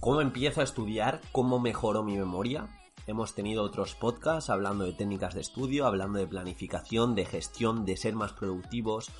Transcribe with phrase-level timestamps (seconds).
[0.00, 1.20] ¿Cómo empiezo a estudiar?
[1.32, 2.68] ¿Cómo mejoro mi memoria?
[3.06, 7.96] Hemos tenido otros podcasts hablando de técnicas de estudio, hablando de planificación, de gestión, de
[7.96, 9.10] ser más productivos,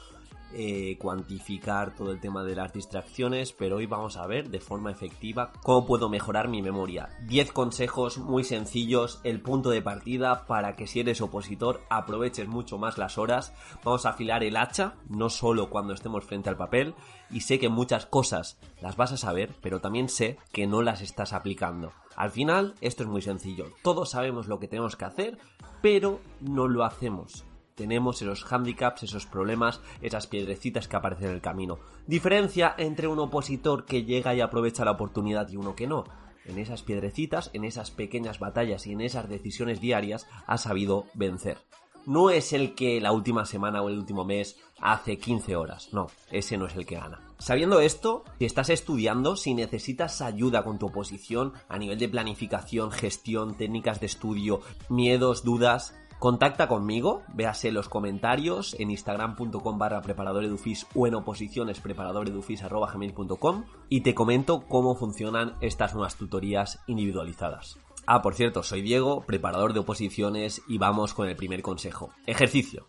[0.52, 4.90] eh, cuantificar todo el tema de las distracciones, pero hoy vamos a ver de forma
[4.90, 7.08] efectiva cómo puedo mejorar mi memoria.
[7.26, 12.78] 10 consejos muy sencillos, el punto de partida para que si eres opositor aproveches mucho
[12.78, 13.52] más las horas.
[13.84, 16.94] Vamos a afilar el hacha, no solo cuando estemos frente al papel,
[17.30, 21.00] y sé que muchas cosas las vas a saber, pero también sé que no las
[21.00, 21.92] estás aplicando.
[22.16, 23.66] Al final, esto es muy sencillo.
[23.82, 25.38] Todos sabemos lo que tenemos que hacer,
[25.80, 27.44] pero no lo hacemos
[27.80, 31.78] tenemos esos handicaps, esos problemas, esas piedrecitas que aparecen en el camino.
[32.06, 36.04] Diferencia entre un opositor que llega y aprovecha la oportunidad y uno que no.
[36.44, 41.56] En esas piedrecitas, en esas pequeñas batallas y en esas decisiones diarias ha sabido vencer.
[42.04, 46.08] No es el que la última semana o el último mes hace 15 horas, no,
[46.30, 47.22] ese no es el que gana.
[47.38, 52.90] Sabiendo esto, si estás estudiando, si necesitas ayuda con tu oposición a nivel de planificación,
[52.90, 60.86] gestión, técnicas de estudio, miedos, dudas, Contacta conmigo, véase los comentarios en instagram.com barra preparadoredufis
[60.94, 67.78] o en oposiciones preparadoredufis.com y te comento cómo funcionan estas nuevas tutorías individualizadas.
[68.04, 72.10] Ah, por cierto, soy Diego, preparador de oposiciones y vamos con el primer consejo.
[72.26, 72.86] Ejercicio.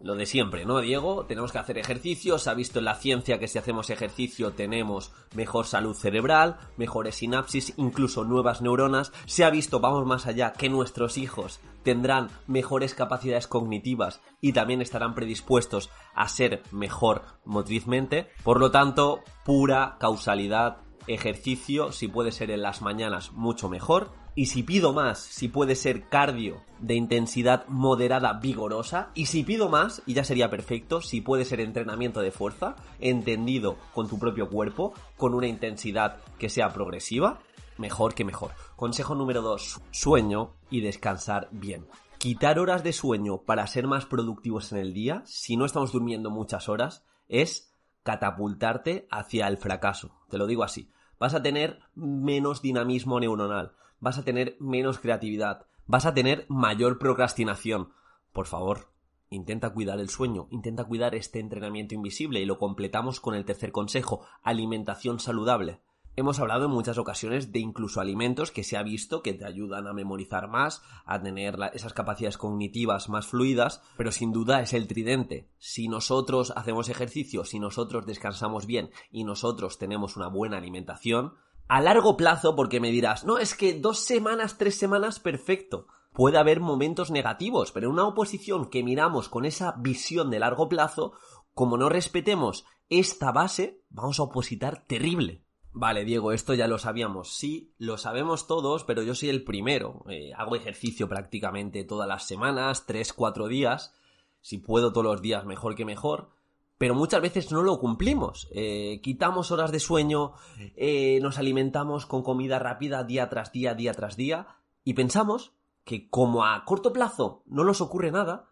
[0.00, 1.26] Lo de siempre, ¿no, Diego?
[1.26, 5.12] Tenemos que hacer ejercicio, se ha visto en la ciencia que si hacemos ejercicio tenemos
[5.34, 10.70] mejor salud cerebral, mejores sinapsis, incluso nuevas neuronas, se ha visto, vamos más allá, que
[10.70, 18.58] nuestros hijos tendrán mejores capacidades cognitivas y también estarán predispuestos a ser mejor motrizmente, por
[18.58, 24.10] lo tanto, pura causalidad ejercicio, si puede ser en las mañanas, mucho mejor.
[24.40, 29.10] Y si pido más, si puede ser cardio de intensidad moderada vigorosa.
[29.14, 33.76] Y si pido más, y ya sería perfecto, si puede ser entrenamiento de fuerza, entendido
[33.92, 37.40] con tu propio cuerpo, con una intensidad que sea progresiva,
[37.76, 38.52] mejor que mejor.
[38.76, 41.86] Consejo número 2, sueño y descansar bien.
[42.16, 46.30] Quitar horas de sueño para ser más productivos en el día, si no estamos durmiendo
[46.30, 50.12] muchas horas, es catapultarte hacia el fracaso.
[50.30, 50.90] Te lo digo así.
[51.18, 56.98] Vas a tener menos dinamismo neuronal, vas a tener menos creatividad, vas a tener mayor
[56.98, 57.92] procrastinación.
[58.32, 58.92] Por favor,
[59.28, 63.72] intenta cuidar el sueño, intenta cuidar este entrenamiento invisible y lo completamos con el tercer
[63.72, 65.80] consejo, alimentación saludable.
[66.16, 69.86] Hemos hablado en muchas ocasiones de incluso alimentos que se ha visto que te ayudan
[69.86, 74.88] a memorizar más, a tener esas capacidades cognitivas más fluidas, pero sin duda es el
[74.88, 75.48] tridente.
[75.58, 81.34] Si nosotros hacemos ejercicio, si nosotros descansamos bien y nosotros tenemos una buena alimentación,
[81.70, 85.86] a largo plazo, porque me dirás, no, es que dos semanas, tres semanas, perfecto.
[86.12, 90.68] Puede haber momentos negativos, pero en una oposición que miramos con esa visión de largo
[90.68, 91.12] plazo,
[91.54, 95.44] como no respetemos esta base, vamos a opositar terrible.
[95.70, 97.36] Vale, Diego, esto ya lo sabíamos.
[97.36, 100.04] Sí, lo sabemos todos, pero yo soy el primero.
[100.08, 103.94] Eh, hago ejercicio prácticamente todas las semanas, tres, cuatro días.
[104.40, 106.30] Si puedo todos los días, mejor que mejor.
[106.80, 108.48] Pero muchas veces no lo cumplimos.
[108.52, 110.32] Eh, quitamos horas de sueño,
[110.76, 114.46] eh, nos alimentamos con comida rápida día tras día, día tras día,
[114.82, 115.52] y pensamos
[115.84, 118.48] que como a corto plazo no nos ocurre nada,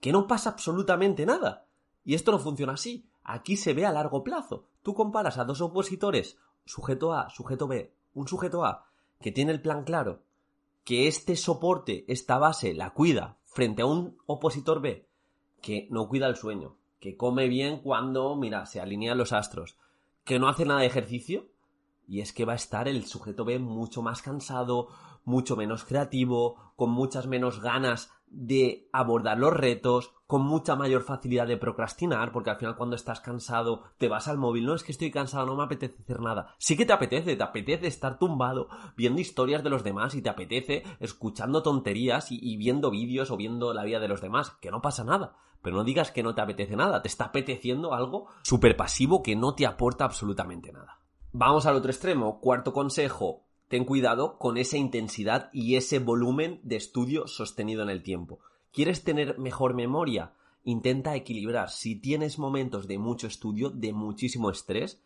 [0.00, 1.66] que no pasa absolutamente nada.
[2.04, 3.08] Y esto no funciona así.
[3.24, 4.68] Aquí se ve a largo plazo.
[4.82, 8.86] Tú comparas a dos opositores sujeto A, sujeto B, un sujeto A
[9.20, 10.22] que tiene el plan claro,
[10.84, 15.08] que este soporte, esta base la cuida frente a un opositor B
[15.60, 19.76] que no cuida el sueño, que come bien cuando, mira, se alinean los astros,
[20.24, 21.46] que no hace nada de ejercicio,
[22.08, 24.88] y es que va a estar el sujeto B mucho más cansado,
[25.24, 31.46] mucho menos creativo, con muchas menos ganas de abordar los retos, con mucha mayor facilidad
[31.46, 34.92] de procrastinar, porque al final cuando estás cansado te vas al móvil, no es que
[34.92, 36.54] estoy cansado, no me apetece hacer nada.
[36.58, 40.28] Sí que te apetece, te apetece estar tumbado viendo historias de los demás y te
[40.28, 44.82] apetece escuchando tonterías y, viendo vídeos o viendo la vida de los demás, que no
[44.82, 45.36] pasa nada.
[45.62, 49.36] Pero no digas que no te apetece nada, te está apeteciendo algo súper pasivo que
[49.36, 51.00] no te aporta absolutamente nada.
[51.32, 56.76] Vamos al otro extremo, cuarto consejo, ten cuidado con esa intensidad y ese volumen de
[56.76, 58.40] estudio sostenido en el tiempo.
[58.72, 60.34] ¿Quieres tener mejor memoria?
[60.64, 61.70] Intenta equilibrar.
[61.70, 65.00] Si tienes momentos de mucho estudio, de muchísimo estrés,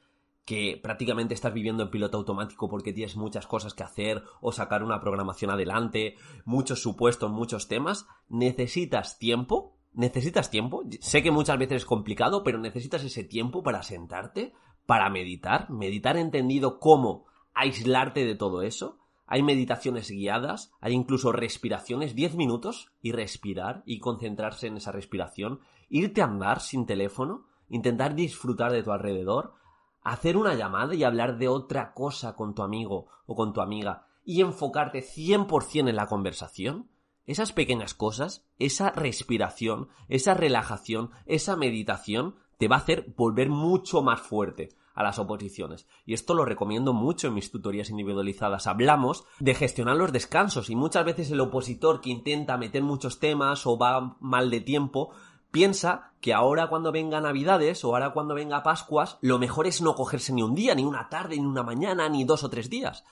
[0.45, 4.83] que prácticamente estás viviendo en piloto automático porque tienes muchas cosas que hacer o sacar
[4.83, 11.77] una programación adelante, muchos supuestos, muchos temas, necesitas tiempo, necesitas tiempo, sé que muchas veces
[11.77, 14.53] es complicado, pero necesitas ese tiempo para sentarte,
[14.87, 22.17] para meditar, meditar entendido como aislarte de todo eso, hay meditaciones guiadas, hay incluso respiraciones,
[22.17, 28.17] 10 minutos y respirar y concentrarse en esa respiración, irte a andar sin teléfono, intentar
[28.17, 29.55] disfrutar de tu alrededor,
[30.03, 34.09] hacer una llamada y hablar de otra cosa con tu amigo o con tu amiga
[34.25, 36.91] y enfocarte 100% en la conversación,
[37.25, 44.03] esas pequeñas cosas, esa respiración, esa relajación, esa meditación, te va a hacer volver mucho
[44.03, 44.71] más fuerte
[45.01, 45.87] a las oposiciones.
[46.05, 48.67] Y esto lo recomiendo mucho en mis tutorías individualizadas.
[48.67, 53.67] Hablamos de gestionar los descansos y muchas veces el opositor que intenta meter muchos temas
[53.67, 55.11] o va mal de tiempo
[55.51, 59.95] piensa que ahora cuando venga Navidades o ahora cuando venga Pascuas, lo mejor es no
[59.95, 63.05] cogerse ni un día, ni una tarde, ni una mañana, ni dos o tres días.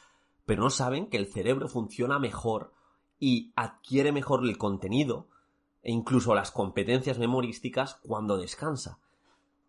[0.45, 2.73] Pero no saben que el cerebro funciona mejor
[3.19, 5.29] y adquiere mejor el contenido
[5.83, 8.99] e incluso las competencias memorísticas cuando descansa.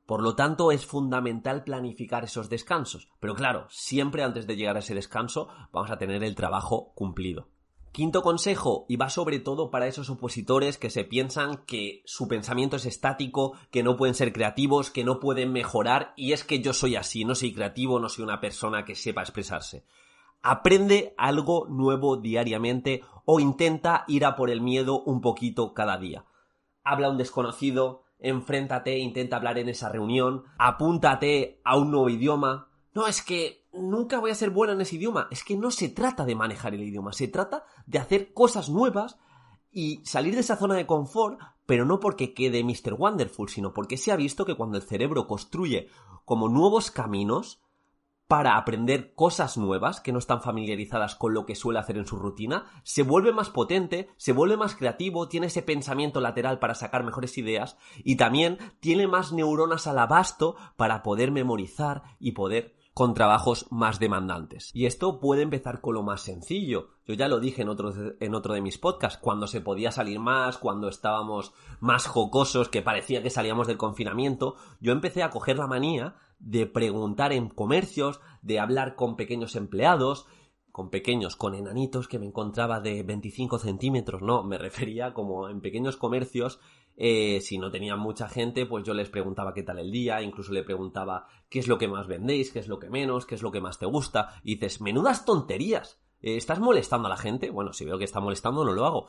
[0.10, 3.10] Por lo tanto, es fundamental planificar esos descansos.
[3.20, 7.50] Pero claro, siempre antes de llegar a ese descanso vamos a tener el trabajo cumplido.
[7.92, 12.78] Quinto consejo, y va sobre todo para esos opositores que se piensan que su pensamiento
[12.78, 16.74] es estático, que no pueden ser creativos, que no pueden mejorar, y es que yo
[16.74, 19.86] soy así, no soy creativo, no soy una persona que sepa expresarse.
[20.42, 26.26] Aprende algo nuevo diariamente o intenta ir a por el miedo un poquito cada día.
[26.84, 32.70] Habla un desconocido, enfréntate, intenta hablar en esa reunión, apúntate a un nuevo idioma.
[32.94, 35.28] No, es que nunca voy a ser buena en ese idioma.
[35.32, 39.18] Es que no se trata de manejar el idioma, se trata de hacer cosas nuevas
[39.72, 42.94] y salir de esa zona de confort, pero no porque quede Mr.
[42.98, 45.88] Wonderful, sino porque se ha visto que cuando el cerebro construye
[46.26, 47.62] como nuevos caminos,
[48.30, 52.16] para aprender cosas nuevas que no están familiarizadas con lo que suele hacer en su
[52.16, 57.04] rutina, se vuelve más potente, se vuelve más creativo, tiene ese pensamiento lateral para sacar
[57.04, 63.16] mejores ideas y también tiene más neuronas al abasto para poder memorizar y poder con
[63.16, 64.70] trabajos más demandantes.
[64.76, 66.90] Y esto puede empezar con lo más sencillo.
[67.08, 70.20] Yo ya lo dije en otro, en otro de mis podcasts, cuando se podía salir
[70.20, 75.58] más, cuando estábamos más jocosos, que parecía que salíamos del confinamiento, yo empecé a coger
[75.58, 80.26] la manía de preguntar en comercios, de hablar con pequeños empleados,
[80.72, 85.62] con pequeños, con enanitos que me encontraba de 25 centímetros, no, me refería como en
[85.62, 86.60] pequeños comercios,
[86.96, 90.52] eh, si no tenían mucha gente, pues yo les preguntaba qué tal el día, incluso
[90.52, 93.42] le preguntaba qué es lo que más vendéis, qué es lo que menos, qué es
[93.42, 97.50] lo que más te gusta, y dices, menudas tonterías, eh, ¿estás molestando a la gente?
[97.50, 99.08] Bueno, si veo que está molestando, no lo hago,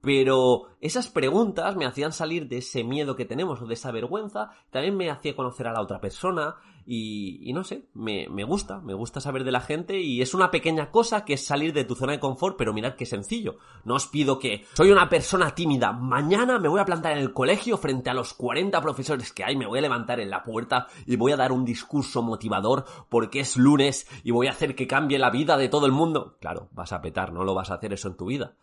[0.00, 4.50] pero esas preguntas me hacían salir de ese miedo que tenemos o de esa vergüenza,
[4.70, 6.56] también me hacía conocer a la otra persona
[6.90, 10.50] y, no sé, me, me, gusta, me gusta saber de la gente y es una
[10.50, 13.58] pequeña cosa que es salir de tu zona de confort, pero mirad qué sencillo.
[13.84, 17.34] No os pido que soy una persona tímida, mañana me voy a plantar en el
[17.34, 20.86] colegio frente a los 40 profesores que hay, me voy a levantar en la puerta
[21.04, 24.86] y voy a dar un discurso motivador porque es lunes y voy a hacer que
[24.86, 26.38] cambie la vida de todo el mundo.
[26.40, 28.56] Claro, vas a petar, no lo vas a hacer eso en tu vida.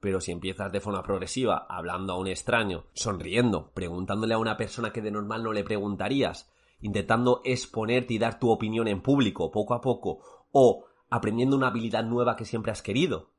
[0.00, 4.92] Pero si empiezas de forma progresiva, hablando a un extraño, sonriendo, preguntándole a una persona
[4.92, 6.50] que de normal no le preguntarías,
[6.80, 10.20] intentando exponerte y dar tu opinión en público poco a poco,
[10.52, 13.30] o aprendiendo una habilidad nueva que siempre has querido,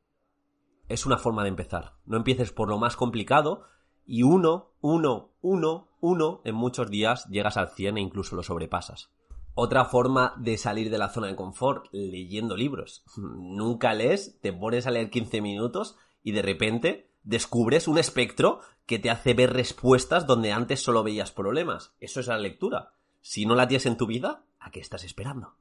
[0.87, 1.93] es una forma de empezar.
[2.05, 3.63] No empieces por lo más complicado
[4.05, 9.09] y uno, uno, uno, uno, en muchos días llegas al 100 e incluso lo sobrepasas.
[9.53, 13.03] Otra forma de salir de la zona de confort, leyendo libros.
[13.17, 18.99] Nunca lees, te pones a leer 15 minutos y de repente descubres un espectro que
[18.99, 21.93] te hace ver respuestas donde antes solo veías problemas.
[21.99, 22.93] Eso es la lectura.
[23.21, 25.55] Si no la tienes en tu vida, ¿a qué estás esperando?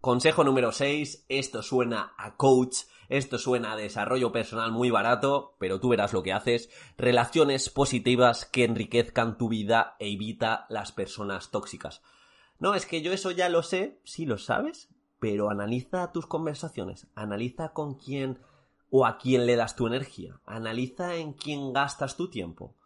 [0.00, 2.76] Consejo número 6, esto suena a coach,
[3.08, 6.68] esto suena a desarrollo personal muy barato, pero tú verás lo que haces,
[6.98, 12.02] relaciones positivas que enriquezcan tu vida e evita las personas tóxicas.
[12.58, 14.90] No, es que yo eso ya lo sé, sí lo sabes,
[15.20, 18.40] pero analiza tus conversaciones, analiza con quién
[18.96, 20.40] o a quién le das tu energía.
[20.46, 22.76] Analiza en quién gastas tu tiempo.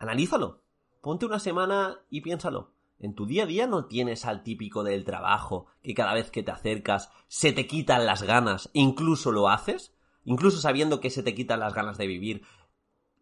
[0.00, 0.64] Analízalo.
[1.00, 2.72] Ponte una semana y piénsalo.
[2.98, 6.42] En tu día a día no tienes al típico del trabajo que cada vez que
[6.42, 11.36] te acercas se te quitan las ganas, incluso lo haces, incluso sabiendo que se te
[11.36, 12.42] quitan las ganas de vivir,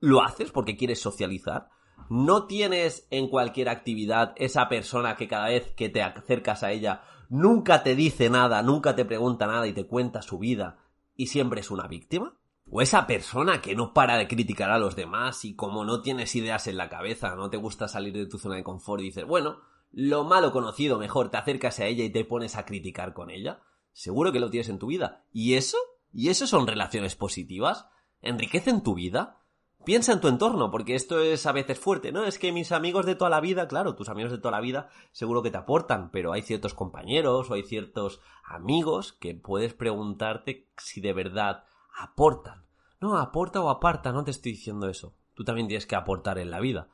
[0.01, 1.69] lo haces porque quieres socializar.
[2.09, 7.03] No tienes en cualquier actividad esa persona que cada vez que te acercas a ella
[7.29, 10.79] nunca te dice nada, nunca te pregunta nada y te cuenta su vida,
[11.17, 12.39] y siempre es una víctima?
[12.71, 16.35] ¿O esa persona que no para de criticar a los demás y como no tienes
[16.35, 19.25] ideas en la cabeza, no te gusta salir de tu zona de confort y dices,
[19.25, 19.61] bueno,
[19.93, 23.63] lo malo conocido, mejor te acercas a ella y te pones a criticar con ella?
[23.93, 25.25] Seguro que lo tienes en tu vida.
[25.33, 25.79] ¿Y eso?
[26.13, 27.87] ¿Y eso son relaciones positivas?
[28.21, 29.39] ¿Enriquecen tu vida?
[29.87, 32.25] Piensa en tu entorno, porque esto es a veces fuerte, ¿no?
[32.25, 34.89] Es que mis amigos de toda la vida, claro, tus amigos de toda la vida
[35.13, 40.67] seguro que te aportan, pero hay ciertos compañeros o hay ciertos amigos que puedes preguntarte
[40.77, 41.67] si de verdad
[41.97, 42.65] aportan.
[43.01, 45.15] No, aporta o aparta, no te estoy diciendo eso.
[45.35, 46.89] Tú también tienes que aportar en la vida.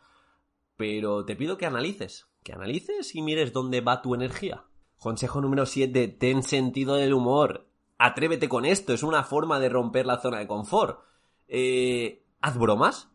[0.77, 4.65] Pero te pido que analices, que analices y mires dónde va tu energía.
[4.99, 7.69] Consejo número 7, ten sentido del humor.
[7.97, 11.01] Atrévete con esto, es una forma de romper la zona de confort.
[11.49, 13.09] Eh, haz bromas.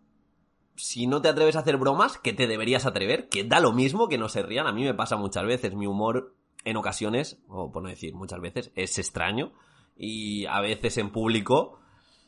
[0.75, 4.07] Si no te atreves a hacer bromas, que te deberías atrever, que da lo mismo
[4.07, 4.67] que no se rían.
[4.67, 5.75] A mí me pasa muchas veces.
[5.75, 9.53] Mi humor, en ocasiones, o por no decir muchas veces, es extraño.
[9.95, 11.79] Y a veces en público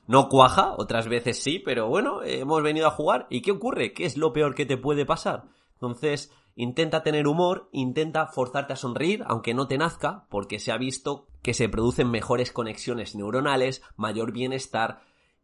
[0.08, 3.28] no cuaja, otras veces sí, pero bueno, hemos venido a jugar.
[3.30, 3.94] ¿Y qué ocurre?
[3.94, 5.44] ¿Qué es lo peor que te puede pasar?
[5.74, 10.78] Entonces, intenta tener humor, intenta forzarte a sonreír, aunque no te nazca, porque se ha
[10.78, 15.02] visto que se producen mejores conexiones neuronales, mayor bienestar,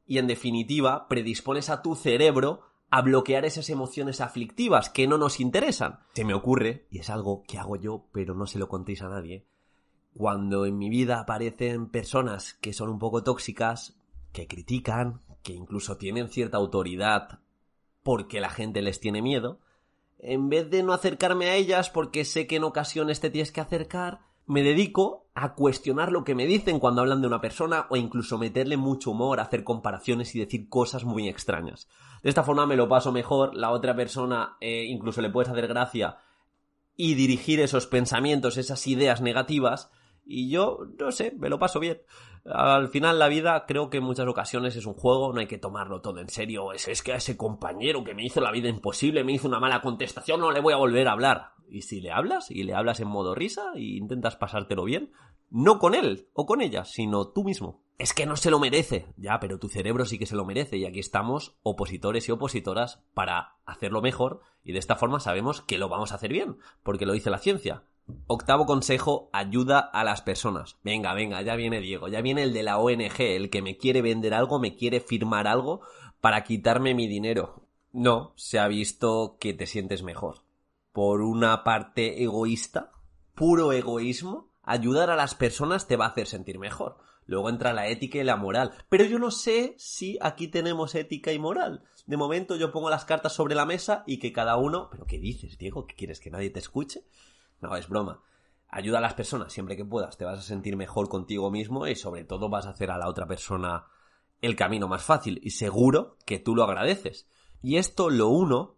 [0.07, 5.39] y en definitiva predispones a tu cerebro a bloquear esas emociones aflictivas que no nos
[5.39, 5.99] interesan.
[6.13, 9.09] Se me ocurre, y es algo que hago yo, pero no se lo contéis a
[9.09, 9.45] nadie,
[10.15, 13.97] cuando en mi vida aparecen personas que son un poco tóxicas,
[14.31, 17.39] que critican, que incluso tienen cierta autoridad
[18.03, 19.59] porque la gente les tiene miedo,
[20.19, 23.61] en vez de no acercarme a ellas porque sé que en ocasiones te tienes que
[23.61, 27.97] acercar, me dedico a cuestionar lo que me dicen cuando hablan de una persona o
[27.97, 31.89] incluso meterle mucho humor, hacer comparaciones y decir cosas muy extrañas.
[32.23, 35.67] De esta forma me lo paso mejor, la otra persona eh, incluso le puedes hacer
[35.67, 36.17] gracia
[36.95, 39.91] y dirigir esos pensamientos, esas ideas negativas
[40.25, 42.01] y yo, no sé, me lo paso bien.
[42.45, 45.57] Al final la vida creo que en muchas ocasiones es un juego, no hay que
[45.57, 46.73] tomarlo todo en serio.
[46.73, 49.59] Es, es que a ese compañero que me hizo la vida imposible, me hizo una
[49.59, 51.53] mala contestación, no le voy a volver a hablar.
[51.69, 55.11] Y si le hablas, y le hablas en modo risa, e intentas pasártelo bien,
[55.49, 57.81] no con él o con ella, sino tú mismo.
[57.97, 59.07] Es que no se lo merece.
[59.17, 63.03] Ya, pero tu cerebro sí que se lo merece, y aquí estamos, opositores y opositoras,
[63.13, 67.05] para hacerlo mejor, y de esta forma sabemos que lo vamos a hacer bien, porque
[67.05, 67.85] lo dice la ciencia.
[68.27, 70.77] Octavo consejo, ayuda a las personas.
[70.83, 74.01] Venga, venga, ya viene Diego, ya viene el de la ONG, el que me quiere
[74.01, 75.81] vender algo, me quiere firmar algo
[76.21, 77.67] para quitarme mi dinero.
[77.91, 80.43] No, se ha visto que te sientes mejor.
[80.91, 82.91] Por una parte egoísta,
[83.33, 86.97] puro egoísmo, ayudar a las personas te va a hacer sentir mejor.
[87.25, 88.73] Luego entra la ética y la moral.
[88.87, 91.83] Pero yo no sé si aquí tenemos ética y moral.
[92.05, 94.89] De momento yo pongo las cartas sobre la mesa y que cada uno...
[94.91, 95.87] ¿Pero qué dices, Diego?
[95.87, 97.03] ¿Qué quieres que nadie te escuche?
[97.61, 98.21] No, es broma.
[98.67, 101.95] Ayuda a las personas siempre que puedas, te vas a sentir mejor contigo mismo y
[101.95, 103.85] sobre todo vas a hacer a la otra persona
[104.41, 107.27] el camino más fácil y seguro que tú lo agradeces.
[107.61, 108.75] Y esto lo uno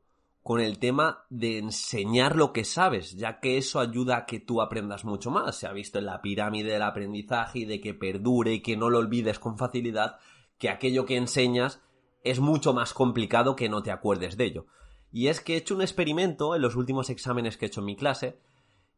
[0.48, 4.62] con el tema de enseñar lo que sabes, ya que eso ayuda a que tú
[4.62, 5.58] aprendas mucho más.
[5.58, 8.90] Se ha visto en la pirámide del aprendizaje y de que perdure y que no
[8.90, 10.20] lo olvides con facilidad,
[10.58, 11.82] que aquello que enseñas
[12.24, 14.68] es mucho más complicado que no te acuerdes de ello.
[15.12, 17.88] Y es que he hecho un experimento en los últimos exámenes que he hecho en
[17.88, 18.40] mi clase,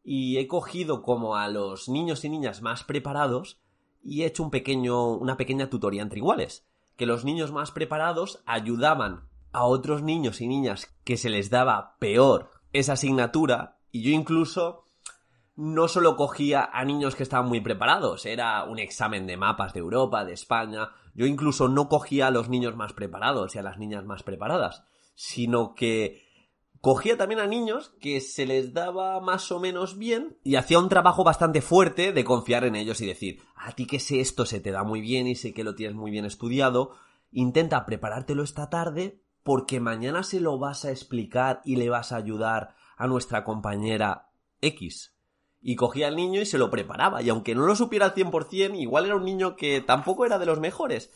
[0.02, 3.60] y he cogido como a los niños y niñas más preparados
[4.02, 6.66] y he hecho un pequeño, una pequeña tutoría entre iguales.
[6.96, 11.96] Que los niños más preparados ayudaban a otros niños y niñas que se les daba
[11.98, 14.84] peor esa asignatura y yo incluso
[15.56, 19.80] no solo cogía a niños que estaban muy preparados, era un examen de mapas de
[19.80, 23.76] Europa, de España, yo incluso no cogía a los niños más preparados y a las
[23.76, 26.29] niñas más preparadas, sino que
[26.80, 30.88] cogía también a niños que se les daba más o menos bien y hacía un
[30.88, 34.60] trabajo bastante fuerte de confiar en ellos y decir, a ti que sé esto se
[34.60, 36.92] te da muy bien y sé que lo tienes muy bien estudiado,
[37.30, 42.16] intenta preparártelo esta tarde porque mañana se lo vas a explicar y le vas a
[42.16, 45.16] ayudar a nuestra compañera X.
[45.62, 48.78] Y cogía al niño y se lo preparaba, y aunque no lo supiera al 100%,
[48.78, 51.12] igual era un niño que tampoco era de los mejores,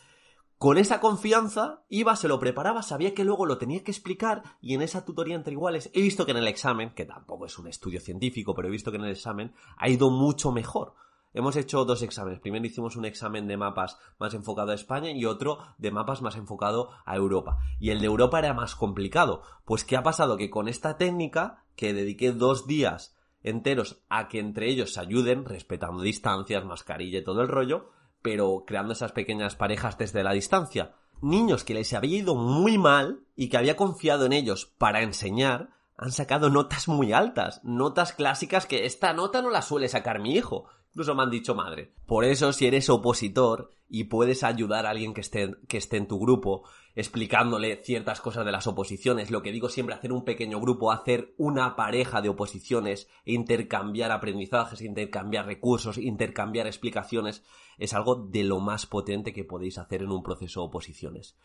[0.65, 4.73] con esa confianza iba, se lo preparaba, sabía que luego lo tenía que explicar y
[4.73, 7.67] en esa tutoría entre iguales he visto que en el examen, que tampoco es un
[7.67, 10.95] estudio científico, pero he visto que en el examen ha ido mucho mejor.
[11.35, 12.39] Hemos hecho dos exámenes.
[12.39, 16.35] Primero hicimos un examen de mapas más enfocado a España y otro de mapas más
[16.35, 17.59] enfocado a Europa.
[17.79, 19.43] Y el de Europa era más complicado.
[19.65, 20.35] Pues ¿qué ha pasado?
[20.35, 25.45] Que con esta técnica, que dediqué dos días enteros a que entre ellos se ayuden,
[25.45, 27.91] respetando distancias, mascarilla y todo el rollo,
[28.25, 30.95] pero creando esas pequeñas parejas desde la distancia.
[31.21, 35.69] Niños que les había ido muy mal y que había confiado en ellos para enseñar,
[35.95, 40.33] han sacado notas muy altas, notas clásicas que esta nota no la suele sacar mi
[40.33, 40.65] hijo.
[40.89, 41.93] Incluso me han dicho madre.
[42.07, 46.09] Por eso, si eres opositor y puedes ayudar a alguien que esté, que esté en
[46.09, 50.59] tu grupo, explicándole ciertas cosas de las oposiciones, lo que digo siempre, hacer un pequeño
[50.59, 57.41] grupo, hacer una pareja de oposiciones, intercambiar aprendizajes, intercambiar recursos, intercambiar explicaciones,
[57.77, 61.37] es algo de lo más potente que podéis hacer en un proceso de oposiciones.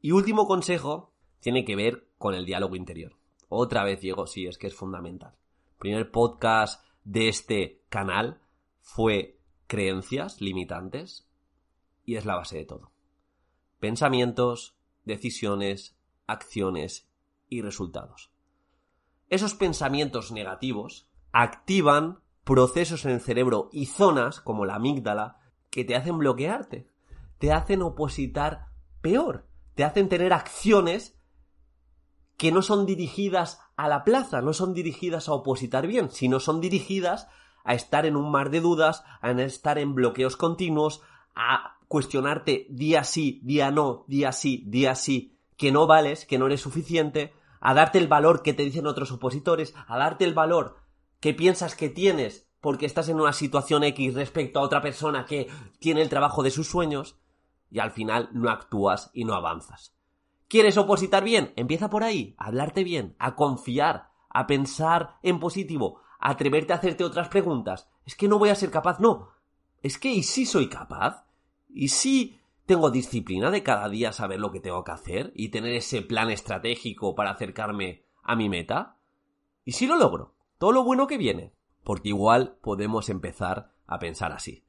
[0.00, 3.14] Y último consejo tiene que ver con el diálogo interior.
[3.48, 5.36] Otra vez, Diego, sí, es que es fundamental.
[5.78, 8.40] primer podcast de este canal
[8.80, 9.38] fue
[9.68, 11.26] creencias limitantes
[12.06, 12.92] y es la base de todo.
[13.78, 17.10] Pensamientos, decisiones, acciones
[17.50, 18.32] y resultados.
[19.28, 25.96] Esos pensamientos negativos activan procesos en el cerebro y zonas como la amígdala que te
[25.96, 26.88] hacen bloquearte,
[27.38, 28.68] te hacen opositar
[29.02, 31.20] peor, te hacen tener acciones
[32.36, 36.60] que no son dirigidas a la plaza, no son dirigidas a opositar bien, sino son
[36.60, 37.28] dirigidas
[37.64, 41.02] a estar en un mar de dudas, a estar en bloqueos continuos,
[41.36, 46.46] a cuestionarte día sí, día no, día sí, día sí, que no vales, que no
[46.46, 50.78] eres suficiente, a darte el valor que te dicen otros opositores, a darte el valor
[51.20, 55.48] que piensas que tienes porque estás en una situación X respecto a otra persona que
[55.78, 57.16] tiene el trabajo de sus sueños,
[57.70, 59.94] y al final no actúas y no avanzas.
[60.48, 61.52] ¿Quieres opositar bien?
[61.56, 66.76] Empieza por ahí, a hablarte bien, a confiar, a pensar en positivo, a atreverte a
[66.76, 67.88] hacerte otras preguntas.
[68.04, 69.28] Es que no voy a ser capaz, no.
[69.86, 71.28] Es que, ¿y si soy capaz?
[71.68, 75.72] ¿Y si tengo disciplina de cada día saber lo que tengo que hacer y tener
[75.74, 78.96] ese plan estratégico para acercarme a mi meta?
[79.64, 80.34] ¿Y si lo logro?
[80.58, 81.52] Todo lo bueno que viene.
[81.84, 84.64] Porque igual podemos empezar a pensar así.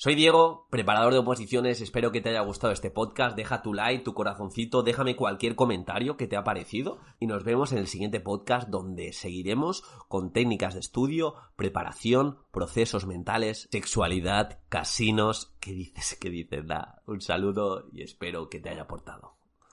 [0.00, 4.04] Soy Diego, preparador de oposiciones, espero que te haya gustado este podcast, deja tu like,
[4.04, 8.20] tu corazoncito, déjame cualquier comentario que te ha parecido y nos vemos en el siguiente
[8.20, 16.16] podcast donde seguiremos con técnicas de estudio, preparación, procesos mentales, sexualidad, casinos, ¿qué dices?
[16.20, 16.64] ¿Qué dices?
[16.64, 19.37] Da un saludo y espero que te haya aportado.